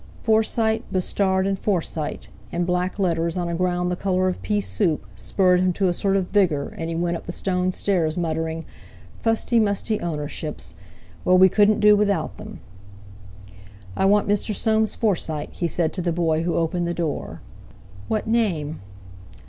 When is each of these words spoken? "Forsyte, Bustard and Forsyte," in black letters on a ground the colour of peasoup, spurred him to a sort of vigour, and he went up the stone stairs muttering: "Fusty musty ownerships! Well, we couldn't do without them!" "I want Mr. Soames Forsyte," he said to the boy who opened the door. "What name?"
"Forsyte, 0.19 0.81
Bustard 0.91 1.45
and 1.45 1.59
Forsyte," 1.59 2.27
in 2.51 2.65
black 2.65 2.97
letters 2.97 3.37
on 3.37 3.47
a 3.47 3.53
ground 3.53 3.91
the 3.91 3.95
colour 3.95 4.27
of 4.29 4.41
peasoup, 4.41 5.05
spurred 5.15 5.59
him 5.59 5.73
to 5.73 5.89
a 5.89 5.93
sort 5.93 6.17
of 6.17 6.27
vigour, 6.27 6.73
and 6.75 6.89
he 6.89 6.95
went 6.95 7.17
up 7.17 7.27
the 7.27 7.31
stone 7.31 7.71
stairs 7.71 8.17
muttering: 8.17 8.65
"Fusty 9.19 9.59
musty 9.59 10.01
ownerships! 10.01 10.73
Well, 11.23 11.37
we 11.37 11.49
couldn't 11.49 11.81
do 11.81 11.95
without 11.95 12.37
them!" 12.37 12.61
"I 13.95 14.05
want 14.05 14.27
Mr. 14.27 14.55
Soames 14.55 14.95
Forsyte," 14.95 15.49
he 15.51 15.67
said 15.67 15.93
to 15.93 16.01
the 16.01 16.11
boy 16.11 16.41
who 16.41 16.55
opened 16.55 16.87
the 16.87 16.95
door. 16.95 17.41
"What 18.07 18.25
name?" 18.25 18.81